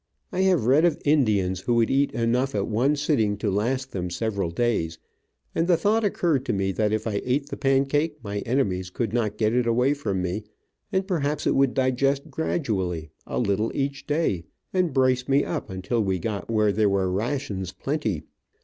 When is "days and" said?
4.49-5.67